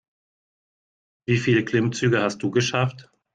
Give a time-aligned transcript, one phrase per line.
[1.27, 3.11] Wie viele Klimmzüge hast du geschafft?